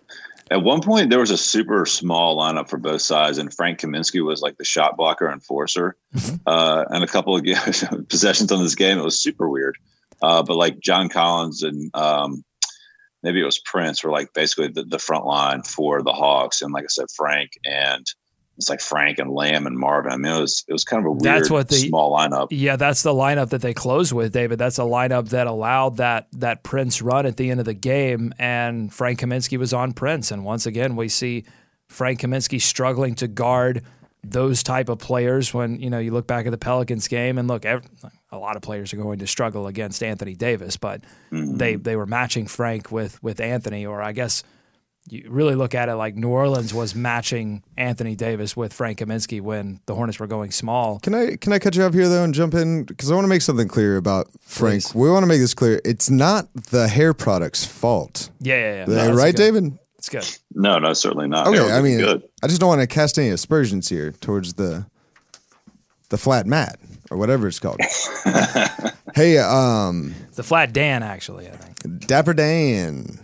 [0.51, 4.25] At one point, there was a super small lineup for both sides, and Frank Kaminsky
[4.25, 5.95] was like the shot blocker enforcer.
[6.15, 6.37] Mm-hmm.
[6.47, 9.77] Uh, and a couple of ga- possessions on this game, it was super weird.
[10.23, 12.43] Uh, but like John Collins and um,
[13.23, 16.73] maybe it was Prince were like basically the, the front line for the Hawks, and
[16.73, 18.05] like I said, Frank and
[18.59, 20.11] it's like Frank and Lamb and Marvin.
[20.11, 22.49] I mean, it was it was kind of a weird That's what the- small lineup.
[22.51, 24.59] Yeah, that's the lineup that they closed with, David.
[24.59, 28.35] That's a lineup that allowed that that Prince run at the end of the game,
[28.39, 30.33] and Frank Kaminsky was on Prince.
[30.33, 31.45] And once again, we see
[31.87, 33.85] Frank Kaminsky struggling to guard
[34.25, 35.55] those type of players.
[35.55, 37.83] When you know you look back at the Pelicans game, and look, ev
[38.31, 41.57] a lot of players are going to struggle against Anthony Davis, but mm-hmm.
[41.57, 44.43] they they were matching Frank with with Anthony, or I guess.
[45.11, 49.41] You really look at it like New Orleans was matching Anthony Davis with Frank Kaminsky
[49.41, 50.99] when the Hornets were going small.
[50.99, 53.25] can I can I cut you off here though and jump in because I want
[53.25, 54.83] to make something clear about Frank.
[54.83, 54.95] Please.
[54.95, 55.81] We want to make this clear.
[55.83, 59.07] It's not the hair product's fault, Yeah, yeah, yeah.
[59.07, 59.43] No, right, good.
[59.43, 59.79] David?
[59.97, 60.39] It's good.
[60.55, 61.47] No, no, certainly not.
[61.47, 62.23] Okay, It I mean, good.
[62.43, 64.85] I just don't want to cast any aspersions here towards the
[66.11, 66.79] the flat mat
[67.11, 67.81] or whatever it's called.
[69.15, 71.49] hey, um, It's the flat Dan, actually.
[71.49, 72.07] I think.
[72.07, 73.19] Dapper Dan.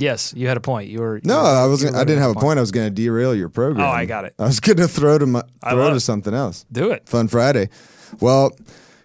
[0.00, 0.88] Yes, you had a point.
[0.88, 1.84] You were No, you were- I was.
[1.84, 2.44] I didn't have a point.
[2.44, 2.58] point.
[2.58, 3.84] I was going to derail your program.
[3.84, 4.34] Oh, I got it.
[4.38, 6.64] I was going to throw to my, throw to something else.
[6.70, 7.08] Do it.
[7.08, 7.68] Fun Friday.
[8.20, 8.52] Well,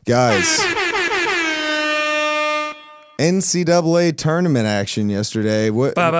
[0.05, 0.59] guys,
[3.23, 5.69] NCAA tournament action yesterday.
[5.69, 6.11] What ba.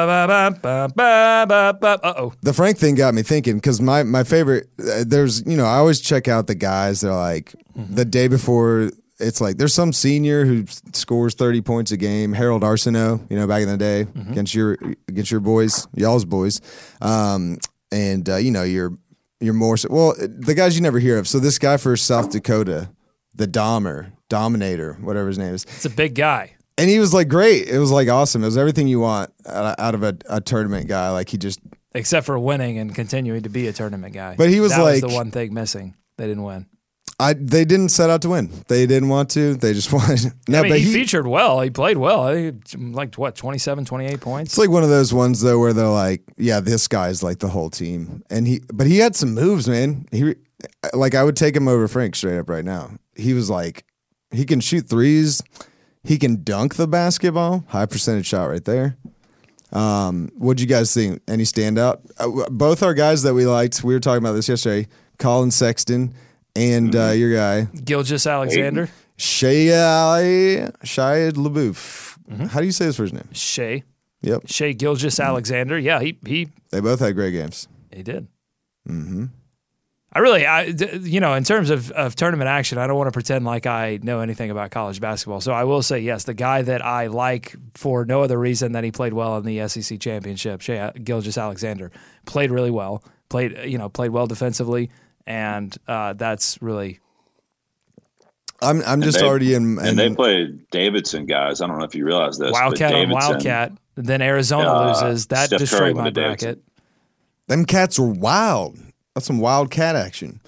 [2.04, 2.34] Uh-oh.
[2.42, 4.68] the Frank thing got me thinking because my my favorite.
[4.80, 7.96] Uh, there's you know I always check out the guys that are like Mm-hmm.
[7.96, 8.92] the day before.
[9.20, 12.34] It's like there's some senior who scores 30 points a game.
[12.34, 14.32] Harold Arceneaux, you know, back in the day Mm-hmm.
[14.32, 16.62] against your against your boys, y'all's boys,
[17.02, 17.58] um,
[17.92, 18.96] and uh, you know you're
[19.40, 21.28] you're more so, well the guys you never hear of.
[21.28, 22.90] So this guy for South Dakota,
[23.34, 26.56] the Dahmer, Dominator, whatever his name is, It's a big guy.
[26.78, 27.68] And he was like great.
[27.68, 28.44] It was like awesome.
[28.44, 31.12] It was everything you want out of a, a tournament guy.
[31.12, 31.60] Like he just
[31.96, 34.36] Except for winning and continuing to be a tournament guy.
[34.36, 35.96] But he was that like- was the one thing missing.
[36.18, 36.68] They didn't win.
[37.20, 38.50] I they didn't set out to win.
[38.68, 39.56] They didn't want to.
[39.56, 40.34] They just wanted.
[40.48, 41.62] No, I mean, but he, he, featured well.
[41.62, 42.34] He played well.
[42.34, 44.52] Think it's mm, like what 27, 28 points.
[44.52, 47.50] it's like one of those ones though where they're like, yeah, this guy's like the
[47.50, 50.08] whole team, and he, but he had some moves, man.
[50.12, 50.36] He
[50.94, 52.92] like I would take him over Frank straight up right now.
[53.16, 53.86] He was like,
[54.32, 55.42] he can shoot threes,
[56.04, 58.98] he can dunk the basketball, high percentage shot right there.
[59.72, 61.22] Um, what'd you guys think?
[61.28, 62.00] Any standout?
[62.20, 63.84] Uh, both our guys that we liked.
[63.84, 64.88] We were talking about this yesterday.
[65.18, 66.14] Collin Sexton
[66.56, 69.68] and uh, your guy Gilgeous Alexander, Shai
[70.84, 72.18] Shai LaBeouf.
[72.30, 72.46] Mm-hmm.
[72.46, 73.28] How do you say his first name?
[73.32, 73.84] Shea,
[74.22, 74.44] Yep.
[74.46, 75.78] Shea Gilgeous Alexander.
[75.78, 77.68] Yeah, he he They both had great games.
[77.92, 78.28] He did.
[78.88, 79.26] Mm-hmm.
[80.16, 83.08] I really, I, d- you know, in terms of, of tournament action, I don't want
[83.08, 85.42] to pretend like I know anything about college basketball.
[85.42, 88.84] So I will say, yes, the guy that I like for no other reason than
[88.84, 91.92] he played well in the SEC championship, Shea Gilgeous Alexander,
[92.28, 93.04] played really well.
[93.30, 94.92] Played, you know, played well defensively,
[95.26, 97.00] and uh, that's really
[98.62, 99.80] I'm I'm just they- already in.
[99.80, 101.60] And they in- played Davidson guys.
[101.62, 102.52] I don't know if you realize this.
[102.52, 103.72] but Wildcat on Wildcat.
[103.96, 105.28] Then Arizona Uh, loses.
[105.28, 106.48] That Steph Curry destroyed my went to Davidson.
[106.50, 106.64] bracket.
[107.48, 108.78] them cats are wild.
[109.14, 110.40] That's some wild cat action.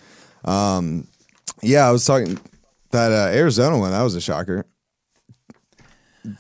[0.44, 1.08] Um,
[1.62, 2.40] yeah, I was talking
[2.92, 3.92] that uh, Arizona one.
[3.92, 4.66] That was a shocker.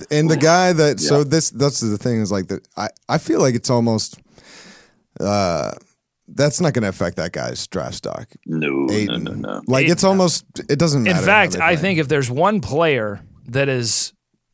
[0.10, 3.40] And the guy that so this that's the thing is like that I I feel
[3.40, 4.20] like it's almost
[5.20, 5.74] uh
[6.28, 8.28] that's not going to affect that guy's draft stock.
[8.48, 9.24] No, no, Ayton.
[9.24, 9.62] no, no.
[9.68, 11.20] Like it's almost it doesn't matter.
[11.20, 11.76] In fact, I play.
[11.76, 14.14] think if there's one player that is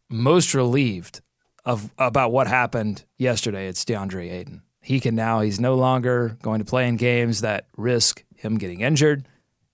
[0.10, 1.22] most relieved
[1.64, 4.64] of about what happened yesterday, it's DeAndre Ayton.
[4.82, 8.82] He can now he's no longer going to play in games that risk him getting
[8.82, 9.28] injured.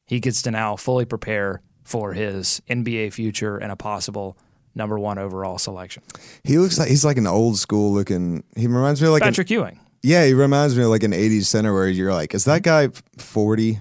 [0.05, 4.37] He gets to now fully prepare for his NBA future and a possible
[4.75, 6.03] number one overall selection.
[6.43, 8.43] he looks like he's like an old school looking.
[8.55, 9.79] He reminds me of like an, Patrick Ewing.
[10.03, 12.89] Yeah, he reminds me of like an '80s center where you're like, is that guy
[13.17, 13.79] 40?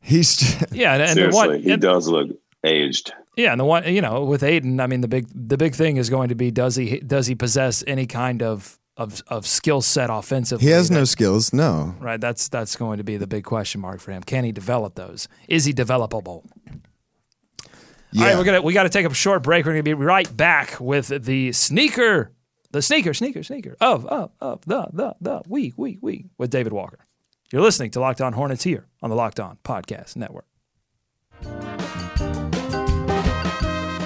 [0.00, 2.30] He's just, Yeah, and, and the Seriously, one he and, does look
[2.64, 3.12] aged.
[3.36, 5.96] Yeah, and the one you know with Ayton, I mean the big the big thing
[5.96, 9.80] is going to be does he does he possess any kind of of of skill
[9.80, 10.66] set offensively?
[10.66, 11.52] He has that- no skills.
[11.54, 11.94] No.
[12.00, 12.20] right.
[12.20, 14.22] That's that's going to be the big question mark for him.
[14.22, 15.28] Can he develop those?
[15.48, 16.44] Is he developable?
[18.10, 18.22] Yeah.
[18.22, 19.64] All right, we're gonna we got to take a short break.
[19.66, 22.32] We're gonna be right back with the sneaker,
[22.70, 26.72] the sneaker, sneaker, sneaker of of of the the the week week week with David
[26.72, 27.06] Walker.
[27.52, 30.46] You're listening to Locked On Hornets here on the Locked On Podcast Network.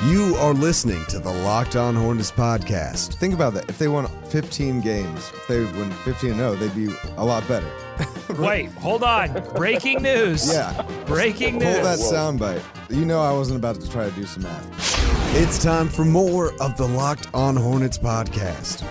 [0.07, 3.15] You are listening to the Locked On Hornets podcast.
[3.15, 3.69] Think about that.
[3.69, 7.71] If they won 15 games, if they win 15 0, they'd be a lot better.
[8.43, 9.33] Wait, hold on.
[9.55, 10.53] Breaking news.
[10.53, 10.83] Yeah.
[11.07, 11.83] Breaking Pull news.
[11.85, 12.62] that soundbite.
[12.91, 15.37] You know I wasn't about to try to do some math.
[15.37, 18.85] It's time for more of the Locked On Hornets podcast.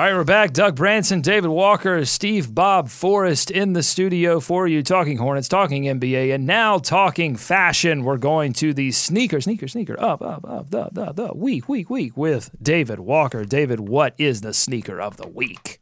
[0.00, 0.54] All right, we're back.
[0.54, 5.82] Doug Branson, David Walker, Steve Bob Forrest in the studio for you, talking Hornets, talking
[5.82, 8.02] NBA, and now talking fashion.
[8.02, 11.90] We're going to the sneaker, sneaker, sneaker, up, up, up, the, the, the, week, week,
[11.90, 13.44] week with David Walker.
[13.44, 15.80] David, what is the sneaker of the week?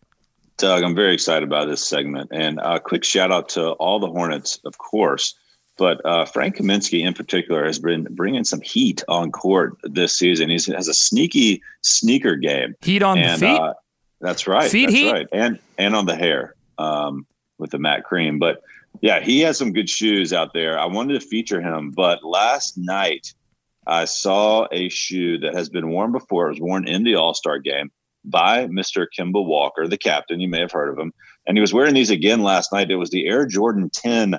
[0.57, 2.31] Doug, I'm very excited about this segment.
[2.33, 5.37] And a quick shout out to all the Hornets, of course.
[5.77, 10.51] But uh, Frank Kaminsky, in particular, has been bringing some heat on court this season.
[10.51, 12.75] He's, has a sneaky sneaker game.
[12.81, 13.61] Heat on and, the feet?
[13.61, 13.75] Uh,
[14.21, 14.71] that's right.
[14.71, 15.13] Feet that's heat?
[15.13, 15.27] right.
[15.33, 17.27] And and on the hair um,
[17.59, 18.39] with the matte cream.
[18.39, 18.63] But
[19.01, 20.79] yeah, he has some good shoes out there.
[20.79, 23.33] I wanted to feature him, but last night
[23.87, 26.47] I saw a shoe that has been worn before.
[26.47, 27.91] It was worn in the All Star game
[28.25, 29.07] by Mr.
[29.17, 30.41] Kemba Walker, the captain.
[30.41, 31.13] You may have heard of him.
[31.47, 32.91] And he was wearing these again last night.
[32.91, 34.39] It was the Air Jordan 10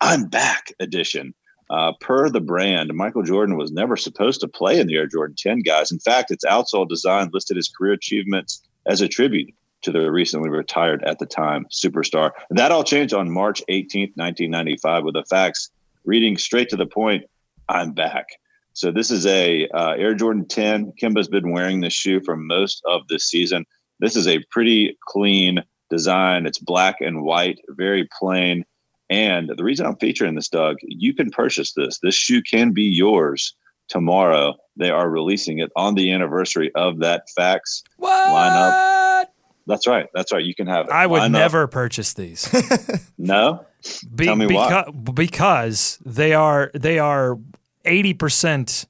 [0.00, 1.34] I'm Back edition.
[1.70, 5.36] Uh, per the brand, Michael Jordan was never supposed to play in the Air Jordan
[5.38, 5.92] 10, guys.
[5.92, 10.50] In fact, its outsole design listed his career achievements as a tribute to the recently
[10.50, 12.32] retired at the time superstar.
[12.50, 15.70] That all changed on March 18th, 1995, with the fax
[16.04, 17.24] reading straight to the point
[17.68, 18.26] I'm back.
[18.72, 20.92] So this is a uh, Air Jordan 10.
[21.00, 23.66] Kemba's been wearing this shoe for most of this season.
[24.00, 26.46] This is a pretty clean design.
[26.46, 28.64] It's black and white, very plain.
[29.10, 31.98] And the reason I'm featuring this, Doug, you can purchase this.
[31.98, 33.54] This shoe can be yours
[33.88, 34.54] tomorrow.
[34.76, 38.28] They are releasing it on the anniversary of that fax What?
[38.28, 39.26] lineup.
[39.66, 40.06] That's right.
[40.14, 40.44] That's right.
[40.44, 40.92] You can have it.
[40.92, 41.40] I would Line up.
[41.40, 42.48] never purchase these.
[43.20, 43.66] No.
[44.14, 44.84] Be, Tell me why.
[45.14, 47.36] because they are they are
[47.84, 48.86] eighty percent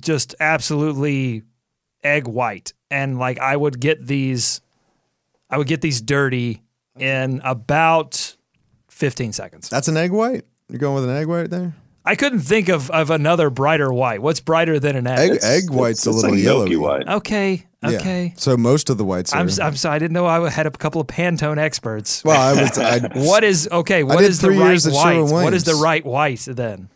[0.00, 1.42] just absolutely
[2.02, 4.60] egg white, and like I would get these,
[5.50, 6.62] I would get these dirty
[6.98, 8.36] in about
[8.88, 9.68] fifteen seconds.
[9.68, 10.44] That's an egg white?
[10.68, 11.74] You're going with an egg white there?
[12.08, 14.22] I couldn't think of, of another brighter white.
[14.22, 15.30] What's brighter than an egg?
[15.32, 16.78] Egg, egg white's a It's little like yellow.
[16.80, 17.06] white.
[17.08, 17.90] Okay, Yeah.
[17.90, 18.34] okay.
[18.36, 19.40] So most of the whites are.
[19.40, 19.96] I'm, s- I'm sorry.
[19.96, 22.24] I didn't know I had a couple of Pantone experts.
[22.24, 22.78] well, I was.
[22.78, 24.02] I, What is okay?
[24.04, 25.44] What did is the right white?
[25.44, 26.88] What is the right white then?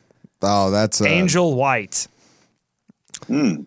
[0.43, 2.09] oh, that's uh, Angel white.
[3.27, 3.63] Hmm.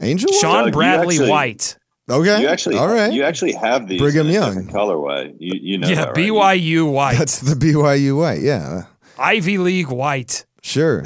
[0.00, 0.30] Angel.
[0.40, 1.76] Sean Doug, Bradley actually- White.
[2.10, 2.40] Okay.
[2.40, 3.12] You actually, All right.
[3.12, 4.48] you actually have these Brigham Young.
[4.48, 5.34] different colorway.
[5.38, 6.16] You, you know yeah, that, right?
[6.16, 7.18] BYU White.
[7.18, 8.40] That's the BYU white.
[8.40, 8.84] Yeah.
[9.18, 10.46] Ivy League White.
[10.62, 11.02] Sure.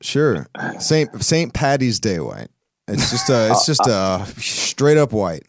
[0.00, 0.46] Sure.
[0.78, 2.48] Saint Saint Patty's Day white.
[2.88, 3.50] It's just a.
[3.52, 5.44] It's just a straight up white.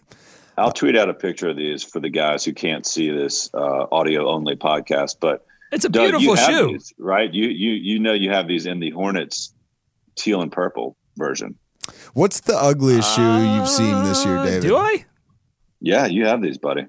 [0.58, 3.86] I'll tweet out a picture of these for the guys who can't see this uh,
[3.92, 5.16] audio only podcast.
[5.20, 6.68] But It's a Doug, beautiful shoe.
[6.74, 7.34] these, right?
[7.34, 9.54] You you you know you have these in the Hornets
[10.16, 11.56] teal and purple version.
[12.14, 14.62] What's the ugliest shoe you've seen this year, Uh, David?
[14.64, 15.06] Do I?
[15.80, 16.86] Yeah, you have these, buddy.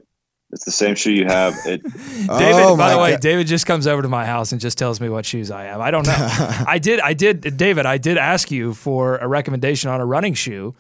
[0.53, 1.55] It's the same shoe you have.
[1.65, 3.21] It, David, Oh, by the way, God.
[3.21, 5.81] David just comes over to my house and just tells me what shoes I have.
[5.81, 6.15] I don't know.
[6.69, 10.35] I did, I did, David, I did ask you for a recommendation on a running
[10.35, 10.75] shoe,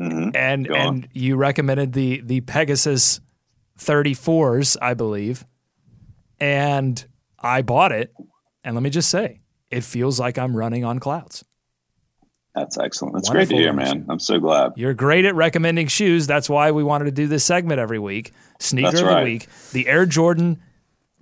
[0.00, 0.34] Mhm.
[0.36, 0.80] and Go on.
[0.80, 3.20] and you recommended the the Pegasus
[3.78, 5.44] 34s, I believe,
[6.40, 7.04] and
[7.38, 8.12] I bought it.
[8.64, 11.44] And let me just say, it feels like I'm running on clouds.
[12.54, 13.14] That's excellent.
[13.14, 14.06] That's great to hear, man.
[14.08, 14.72] I'm so glad.
[14.76, 16.26] You're great at recommending shoes.
[16.26, 18.32] That's why we wanted to do this segment every week.
[18.60, 19.24] Sneaker That's of the right.
[19.24, 20.62] week, the Air Jordan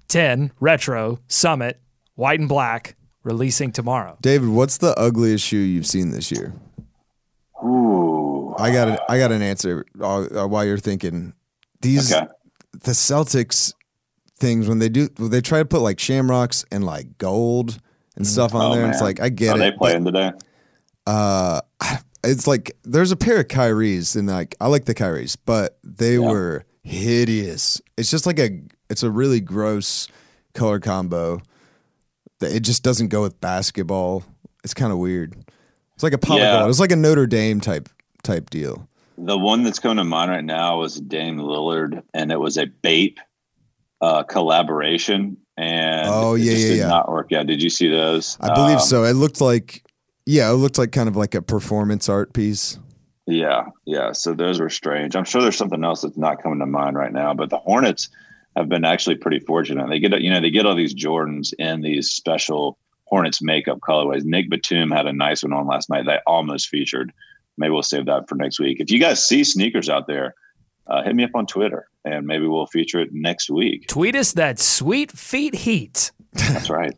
[0.08, 1.80] 10 Retro Summit,
[2.16, 4.18] white and black, releasing tomorrow.
[4.20, 6.52] David, what's the ugliest shoe you've seen this year?
[7.64, 8.54] Ooh.
[8.58, 11.34] I got a, I got an answer uh, uh, while you're thinking.
[11.80, 12.26] These Okay.
[12.82, 13.72] the Celtics
[14.38, 17.78] things when they do when they try to put like shamrocks and like gold
[18.16, 18.90] and stuff on Oh, there.
[18.90, 19.58] It's like I get Are it.
[19.60, 20.32] they but, playing today?
[21.06, 21.60] Uh,
[22.24, 26.18] it's like there's a pair of Kyries and like I like the Kyries, but they
[26.18, 27.80] were hideous.
[27.96, 30.08] It's just like a it's a really gross
[30.54, 31.40] color combo.
[32.40, 34.24] That It just doesn't go with basketball.
[34.64, 35.36] It's kind of weird.
[35.94, 36.68] It's like a of Yeah.
[36.68, 37.88] It's like a Notre Dame type
[38.22, 38.88] type deal.
[39.18, 42.64] The one that's coming to mind right now was Dame Lillard, and it was a
[42.66, 43.18] Bape
[44.00, 46.88] uh, collaboration, and Oh, it yeah, just yeah, did yeah.
[46.88, 47.46] not work out.
[47.46, 48.38] Did you see those?
[48.40, 49.04] I believe Um, so.
[49.04, 49.84] It looked like,
[50.30, 52.78] yeah, it looked like kind of like a performance art piece.
[53.26, 54.12] Yeah, yeah.
[54.12, 55.16] So those were strange.
[55.16, 58.08] I'm sure there's something else that's not coming to mind right now, but the Hornets
[58.56, 59.88] have been actually pretty fortunate.
[59.88, 64.24] They get, you know, they get all these Jordans in these special Hornets makeup colorways.
[64.24, 67.12] Nick Batum had a nice one on last night that I almost featured.
[67.58, 68.78] Maybe we'll save that for next week.
[68.80, 70.34] If you guys see sneakers out there,
[70.86, 73.88] uh, hit me up on Twitter and maybe we'll feature it next week.
[73.88, 76.12] Tweet us that sweet feet heat.
[76.32, 76.96] That's right.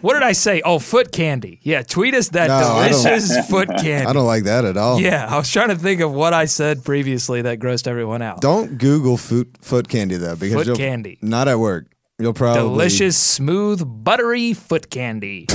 [0.00, 0.62] What did I say?
[0.64, 1.58] Oh, foot candy.
[1.62, 4.06] Yeah, tweet us that No, I don't- delicious foot candy.
[4.06, 5.00] I don't like that at all.
[5.00, 8.40] Yeah, I was trying to think of what I said previously that grossed everyone out.
[8.40, 11.18] Don't Google foot foot candy though, because Foot you'll, candy.
[11.20, 11.86] Not at work.
[12.20, 15.46] You'll probably Delicious, smooth, buttery foot candy.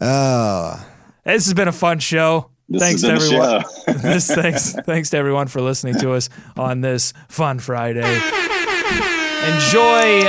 [0.00, 0.86] Oh,
[1.24, 2.50] this has been a fun show.
[2.68, 3.64] This thanks to everyone.
[4.02, 8.14] this thanks thanks to everyone for listening to us on this fun Friday.
[9.46, 10.20] Enjoy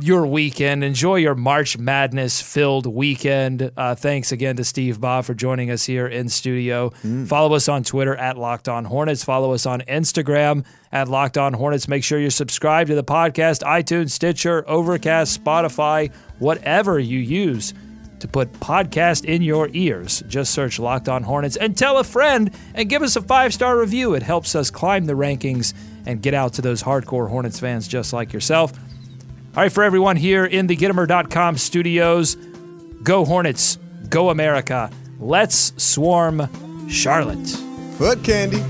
[0.00, 0.84] your weekend.
[0.84, 3.70] Enjoy your March Madness filled weekend.
[3.76, 6.90] Uh, thanks again to Steve Bob for joining us here in studio.
[7.26, 9.24] Follow us on Twitter at Locked On Hornets.
[9.24, 11.88] Follow us on Instagram at Locked On Hornets.
[11.88, 17.72] Make sure you're subscribed to the podcast, iTunes, Stitcher, Overcast, Spotify, whatever you use
[18.20, 20.22] to put podcast in your ears.
[20.28, 23.78] Just search Locked On Hornets and tell a friend and give us a five star
[23.78, 24.14] review.
[24.14, 25.72] It helps us climb the rankings
[26.04, 28.72] and get out to those hardcore Hornets fans just like yourself.
[29.58, 32.36] All right, for everyone here in the Gittimer.com studios,
[33.02, 33.76] go Hornets,
[34.08, 34.88] go America.
[35.18, 36.48] Let's swarm
[36.88, 37.48] Charlotte.
[37.96, 38.62] foot candy.